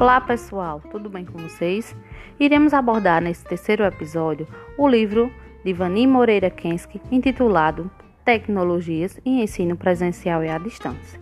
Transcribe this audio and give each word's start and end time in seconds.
Olá 0.00 0.20
pessoal, 0.20 0.80
tudo 0.92 1.10
bem 1.10 1.24
com 1.24 1.36
vocês? 1.38 1.92
Iremos 2.38 2.72
abordar 2.72 3.20
nesse 3.20 3.44
terceiro 3.44 3.82
episódio 3.82 4.46
o 4.78 4.86
livro 4.86 5.28
de 5.64 5.72
Vani 5.72 6.06
Moreira 6.06 6.48
Kensky 6.48 7.00
intitulado 7.10 7.90
Tecnologias 8.24 9.20
e 9.24 9.42
Ensino 9.42 9.76
Presencial 9.76 10.44
e 10.44 10.48
à 10.48 10.56
Distância. 10.56 11.20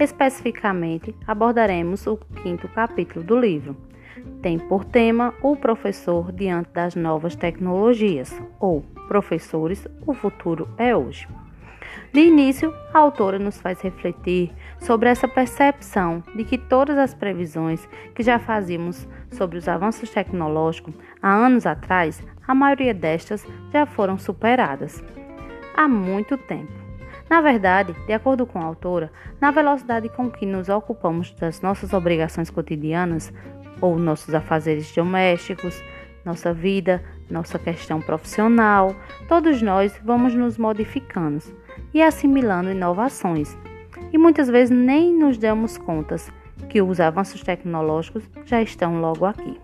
Especificamente, 0.00 1.14
abordaremos 1.28 2.08
o 2.08 2.16
quinto 2.42 2.66
capítulo 2.66 3.24
do 3.24 3.38
livro. 3.38 3.76
Tem 4.42 4.58
por 4.58 4.84
tema 4.84 5.32
o 5.40 5.54
professor 5.54 6.32
diante 6.32 6.70
das 6.70 6.96
novas 6.96 7.36
tecnologias, 7.36 8.36
ou 8.58 8.82
professores, 9.06 9.86
o 10.04 10.12
futuro 10.12 10.68
é 10.76 10.94
hoje. 10.96 11.28
De 12.12 12.20
início, 12.20 12.74
a 12.92 12.98
autora 12.98 13.38
nos 13.38 13.60
faz 13.60 13.80
refletir 13.80 14.52
sobre 14.80 15.08
essa 15.08 15.28
percepção 15.28 16.22
de 16.34 16.44
que 16.44 16.58
todas 16.58 16.96
as 16.96 17.14
previsões 17.14 17.88
que 18.14 18.22
já 18.22 18.38
fazíamos 18.38 19.06
sobre 19.30 19.58
os 19.58 19.68
avanços 19.68 20.10
tecnológicos 20.10 20.94
há 21.22 21.34
anos 21.34 21.66
atrás, 21.66 22.22
a 22.46 22.54
maioria 22.54 22.94
destas 22.94 23.46
já 23.72 23.84
foram 23.86 24.18
superadas 24.18 25.02
há 25.76 25.86
muito 25.86 26.36
tempo. 26.36 26.72
Na 27.30 27.40
verdade, 27.40 27.94
de 28.06 28.12
acordo 28.12 28.46
com 28.46 28.58
a 28.58 28.64
autora, 28.64 29.12
na 29.40 29.50
velocidade 29.50 30.08
com 30.08 30.30
que 30.30 30.46
nos 30.46 30.68
ocupamos 30.68 31.30
das 31.32 31.60
nossas 31.60 31.92
obrigações 31.92 32.50
cotidianas 32.50 33.32
ou 33.80 33.98
nossos 33.98 34.34
afazeres 34.34 34.92
domésticos, 34.94 35.82
nossa 36.24 36.52
vida, 36.52 37.02
nossa 37.30 37.58
questão 37.58 38.00
profissional, 38.00 38.94
todos 39.28 39.60
nós 39.62 39.98
vamos 40.04 40.34
nos 40.34 40.56
modificando 40.56 41.42
e 41.92 42.02
assimilando 42.02 42.70
inovações. 42.70 43.56
E 44.12 44.18
muitas 44.18 44.48
vezes 44.48 44.76
nem 44.76 45.14
nos 45.14 45.36
damos 45.36 45.76
contas 45.76 46.30
que 46.68 46.80
os 46.80 47.00
avanços 47.00 47.42
tecnológicos 47.42 48.28
já 48.44 48.62
estão 48.62 49.00
logo 49.00 49.24
aqui. 49.24 49.60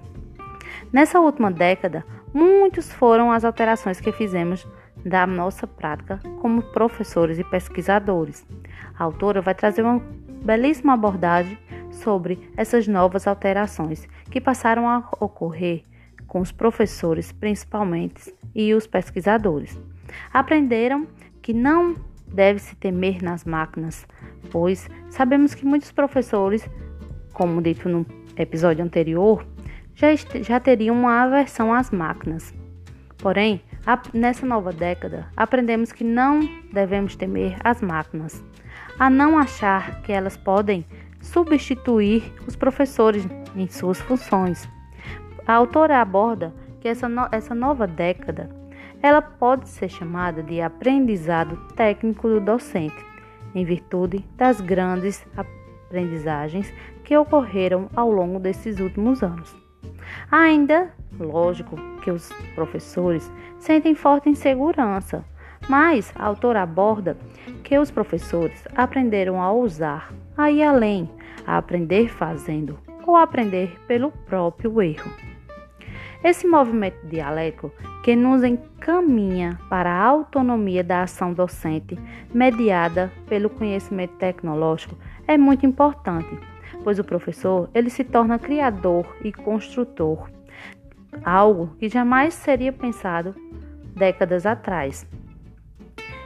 Nessa 0.92 1.20
última 1.20 1.50
década, 1.50 2.04
muitos 2.32 2.92
foram 2.92 3.32
as 3.32 3.44
alterações 3.44 4.00
que 4.00 4.12
fizemos 4.12 4.66
da 5.04 5.26
nossa 5.26 5.66
prática 5.66 6.20
como 6.40 6.62
professores 6.62 7.38
e 7.38 7.44
pesquisadores. 7.44 8.46
A 8.98 9.04
autora 9.04 9.40
vai 9.40 9.54
trazer 9.54 9.82
uma 9.82 10.00
belíssima 10.44 10.94
abordagem 10.94 11.58
sobre 11.90 12.50
essas 12.56 12.86
novas 12.86 13.26
alterações 13.26 14.06
que 14.30 14.40
passaram 14.40 14.88
a 14.88 15.08
ocorrer 15.20 15.82
com 16.26 16.40
os 16.40 16.52
professores, 16.52 17.32
principalmente, 17.32 18.34
e 18.54 18.74
os 18.74 18.86
pesquisadores. 18.86 19.78
Aprenderam 20.32 21.06
que 21.42 21.52
não 21.52 21.94
deve-se 22.26 22.74
temer 22.76 23.22
nas 23.22 23.44
máquinas, 23.44 24.06
pois 24.50 24.88
sabemos 25.10 25.54
que 25.54 25.64
muitos 25.64 25.92
professores, 25.92 26.68
como 27.32 27.62
dito 27.62 27.88
no 27.88 28.06
episódio 28.36 28.84
anterior, 28.84 29.46
já, 29.94 30.08
já 30.42 30.58
teriam 30.58 30.96
uma 30.96 31.22
aversão 31.22 31.72
às 31.72 31.90
máquinas. 31.90 32.52
Porém, 33.18 33.62
nessa 34.12 34.44
nova 34.44 34.72
década, 34.72 35.26
aprendemos 35.36 35.92
que 35.92 36.04
não 36.04 36.40
devemos 36.72 37.16
temer 37.16 37.56
as 37.62 37.80
máquinas, 37.80 38.42
a 38.98 39.08
não 39.08 39.38
achar 39.38 40.02
que 40.02 40.12
elas 40.12 40.36
podem 40.36 40.84
substituir 41.20 42.32
os 42.46 42.54
professores 42.56 43.26
em 43.56 43.68
suas 43.68 44.00
funções. 44.00 44.68
A 45.46 45.52
autora 45.52 46.00
aborda 46.00 46.54
que 46.80 46.88
essa, 46.88 47.08
no, 47.08 47.28
essa 47.30 47.54
nova 47.54 47.86
década 47.86 48.48
ela 49.02 49.20
pode 49.20 49.68
ser 49.68 49.90
chamada 49.90 50.42
de 50.42 50.62
aprendizado 50.62 51.58
técnico 51.76 52.26
do 52.26 52.40
docente, 52.40 53.04
em 53.54 53.62
virtude 53.64 54.24
das 54.36 54.62
grandes 54.62 55.26
aprendizagens 55.36 56.72
que 57.02 57.16
ocorreram 57.16 57.90
ao 57.94 58.10
longo 58.10 58.38
desses 58.38 58.80
últimos 58.80 59.22
anos. 59.22 59.54
Ainda, 60.30 60.90
lógico 61.20 61.76
que 62.02 62.10
os 62.10 62.32
professores 62.54 63.30
sentem 63.58 63.94
forte 63.94 64.30
insegurança, 64.30 65.22
mas 65.68 66.10
a 66.16 66.24
autora 66.24 66.62
aborda 66.62 67.16
que 67.62 67.78
os 67.78 67.90
professores 67.90 68.66
aprenderam 68.74 69.42
a 69.42 69.52
usar, 69.52 70.10
a 70.36 70.50
ir 70.50 70.62
além, 70.62 71.10
a 71.46 71.58
aprender 71.58 72.08
fazendo 72.08 72.78
ou 73.06 73.16
aprender 73.16 73.78
pelo 73.86 74.10
próprio 74.10 74.80
erro. 74.80 75.33
Esse 76.24 76.46
movimento 76.46 77.06
dialético 77.06 77.70
que 78.02 78.16
nos 78.16 78.42
encaminha 78.42 79.58
para 79.68 79.92
a 79.92 80.06
autonomia 80.06 80.82
da 80.82 81.02
ação 81.02 81.34
docente, 81.34 81.98
mediada 82.32 83.12
pelo 83.28 83.50
conhecimento 83.50 84.14
tecnológico, 84.14 84.96
é 85.28 85.36
muito 85.36 85.66
importante, 85.66 86.30
pois 86.82 86.98
o 86.98 87.04
professor 87.04 87.68
ele 87.74 87.90
se 87.90 88.02
torna 88.02 88.38
criador 88.38 89.06
e 89.22 89.30
construtor, 89.30 90.30
algo 91.22 91.76
que 91.78 91.90
jamais 91.90 92.32
seria 92.32 92.72
pensado 92.72 93.34
décadas 93.94 94.46
atrás. 94.46 95.06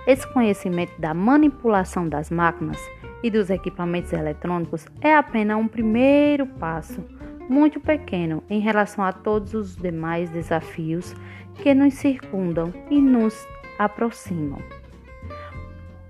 Esse 0.06 0.32
conhecimento 0.32 0.92
da 1.00 1.12
manipulação 1.12 2.08
das 2.08 2.30
máquinas 2.30 2.78
e 3.20 3.28
dos 3.32 3.50
equipamentos 3.50 4.12
eletrônicos 4.12 4.86
é 5.00 5.16
apenas 5.16 5.58
um 5.58 5.66
primeiro 5.66 6.46
passo 6.46 7.04
muito 7.48 7.80
pequeno 7.80 8.42
em 8.48 8.60
relação 8.60 9.04
a 9.04 9.12
todos 9.12 9.54
os 9.54 9.76
demais 9.76 10.30
desafios 10.30 11.14
que 11.54 11.74
nos 11.74 11.94
circundam 11.94 12.72
e 12.90 13.00
nos 13.00 13.46
aproximam. 13.78 14.58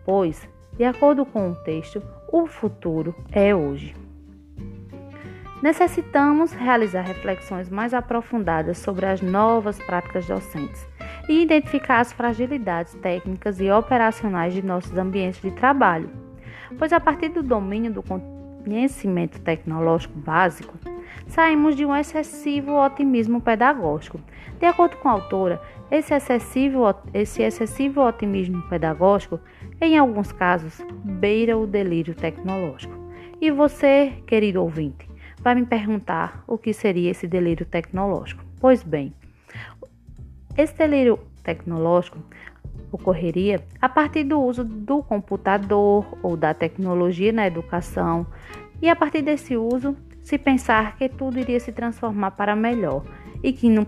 Pois, 0.04 0.48
de 0.77 0.84
acordo 0.84 1.25
com 1.25 1.50
o 1.50 1.54
texto, 1.54 2.03
o 2.32 2.47
futuro 2.47 3.15
é 3.32 3.54
hoje. 3.54 3.94
Necessitamos 5.62 6.53
realizar 6.53 7.03
reflexões 7.03 7.69
mais 7.69 7.93
aprofundadas 7.93 8.78
sobre 8.78 9.06
as 9.06 9.21
novas 9.21 9.78
práticas 9.78 10.27
docentes 10.27 10.87
e 11.28 11.43
identificar 11.43 12.00
as 12.00 12.12
fragilidades 12.12 12.94
técnicas 12.94 13.60
e 13.60 13.71
operacionais 13.71 14.54
de 14.54 14.62
nossos 14.62 14.97
ambientes 14.97 15.41
de 15.43 15.50
trabalho, 15.50 16.10
pois 16.78 16.93
a 16.93 17.00
partir 17.00 17.31
do 17.31 17.43
domínio 17.43 17.93
do 17.93 18.03
conhecimento 18.65 19.41
tecnológico 19.41 20.19
básico, 20.19 20.75
saímos 21.27 21.77
de 21.77 21.85
um 21.85 21.95
excessivo 21.95 22.73
otimismo 22.73 23.41
pedagógico. 23.41 24.21
De 24.59 24.67
acordo 24.67 24.97
com 24.97 25.09
a 25.09 25.13
autora, 25.13 25.61
esse 25.91 26.15
excessivo, 26.15 26.83
esse 27.15 27.43
excessivo 27.43 28.03
otimismo 28.03 28.63
pedagógico, 28.69 29.41
em 29.81 29.97
alguns 29.97 30.33
casos, 30.33 30.85
beira 31.05 31.57
o 31.57 31.67
delírio 31.67 32.15
tecnológico. 32.15 32.95
E 33.41 33.51
você, 33.51 34.13
querido 34.27 34.63
ouvinte, 34.63 35.09
vai 35.41 35.55
me 35.55 35.65
perguntar 35.65 36.43
o 36.47 36.59
que 36.59 36.73
seria 36.73 37.11
esse 37.11 37.27
delírio 37.27 37.65
tecnológico. 37.65 38.45
Pois 38.61 38.83
bem, 38.83 39.15
esse 40.57 40.77
delírio 40.77 41.21
tecnológico 41.48 42.19
ocorreria 42.92 43.64
a 43.81 43.88
partir 43.88 44.25
do 44.25 44.41
uso 44.41 44.64
do 44.64 45.03
computador 45.03 46.06
ou 46.22 46.36
da 46.36 46.53
tecnologia 46.53 47.32
na 47.32 47.47
educação, 47.47 48.26
e 48.82 48.88
a 48.88 48.94
partir 48.94 49.22
desse 49.22 49.56
uso 49.56 49.97
se 50.22 50.36
pensar 50.36 50.97
que 50.97 51.09
tudo 51.09 51.38
iria 51.38 51.59
se 51.59 51.72
transformar 51.72 52.32
para 52.32 52.54
melhor 52.54 53.03
e 53.42 53.53
que 53.53 53.69
num 53.70 53.86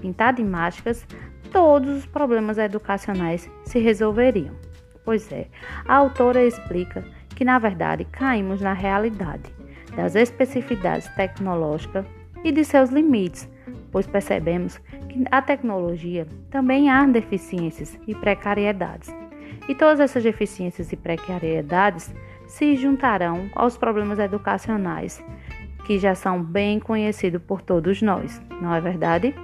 pintar 0.00 0.32
de 0.34 0.44
mágicas 0.44 1.04
todos 1.52 1.98
os 1.98 2.06
problemas 2.06 2.58
educacionais 2.58 3.50
se 3.64 3.80
resolveriam. 3.80 4.54
Pois 5.04 5.30
é, 5.32 5.48
a 5.86 5.96
autora 5.96 6.44
explica 6.44 7.04
que 7.34 7.44
na 7.44 7.58
verdade 7.58 8.04
caímos 8.04 8.60
na 8.60 8.72
realidade 8.72 9.52
das 9.96 10.14
especificidades 10.14 11.08
tecnológicas 11.16 12.06
e 12.44 12.52
de 12.52 12.64
seus 12.64 12.90
limites, 12.90 13.48
pois 13.90 14.06
percebemos 14.06 14.78
que 15.08 15.24
a 15.30 15.42
tecnologia 15.42 16.26
também 16.50 16.90
há 16.90 17.04
deficiências 17.06 17.98
e 18.06 18.14
precariedades. 18.14 19.14
E 19.68 19.74
todas 19.74 20.00
essas 20.00 20.22
deficiências 20.22 20.92
e 20.92 20.96
precariedades 20.96 22.14
se 22.46 22.74
juntarão 22.76 23.48
aos 23.54 23.76
problemas 23.76 24.18
educacionais 24.18 25.22
que 25.84 25.98
já 25.98 26.14
são 26.14 26.42
bem 26.42 26.78
conhecidos 26.78 27.42
por 27.42 27.62
todos 27.62 28.00
nós, 28.02 28.40
não 28.60 28.74
é 28.74 28.80
verdade? 28.80 29.34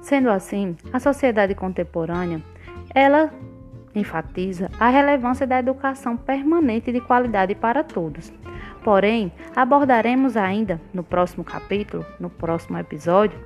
Sendo 0.00 0.30
assim, 0.30 0.76
a 0.92 0.98
sociedade 0.98 1.54
contemporânea, 1.54 2.42
ela 2.94 3.30
enfatiza 3.94 4.70
a 4.78 4.88
relevância 4.88 5.46
da 5.46 5.58
educação 5.58 6.16
permanente 6.16 6.92
de 6.92 7.00
qualidade 7.00 7.54
para 7.54 7.82
todos. 7.82 8.32
Porém, 8.82 9.32
abordaremos 9.54 10.36
ainda 10.36 10.80
no 10.94 11.02
próximo 11.02 11.44
capítulo, 11.44 12.06
no 12.18 12.30
próximo 12.30 12.78
episódio, 12.78 13.38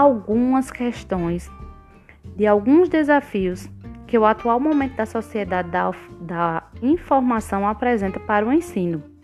algumas 0.00 0.70
questões 0.70 1.50
de 2.36 2.46
alguns 2.46 2.88
desafios 2.88 3.70
que 4.06 4.18
o 4.18 4.24
atual 4.24 4.60
momento 4.60 4.96
da 4.96 5.06
sociedade 5.06 5.70
da, 5.70 5.92
da 6.20 6.62
informação 6.82 7.66
apresenta 7.66 8.20
para 8.20 8.46
o 8.46 8.52
ensino 8.52 9.14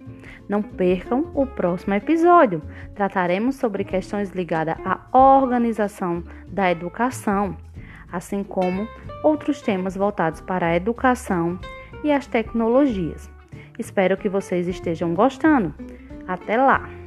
não 0.51 0.63
percam 0.63 1.31
o 1.33 1.47
próximo 1.47 1.95
episódio. 1.95 2.61
Trataremos 2.97 3.55
sobre 3.55 3.85
questões 3.85 4.31
ligadas 4.31 4.75
à 4.85 4.99
organização 5.17 6.25
da 6.49 6.69
educação, 6.73 7.57
assim 8.11 8.43
como 8.43 8.89
outros 9.23 9.63
temas 9.63 9.95
voltados 9.95 10.41
para 10.41 10.67
a 10.67 10.77
educação 10.77 11.57
e 12.03 12.11
as 12.11 12.27
tecnologias. 12.27 13.31
Espero 13.79 14.17
que 14.17 14.29
vocês 14.29 14.67
estejam 14.67 15.15
gostando. 15.15 15.73
Até 16.27 16.57
lá! 16.57 17.00